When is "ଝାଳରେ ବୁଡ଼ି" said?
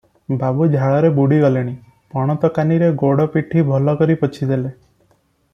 0.75-1.37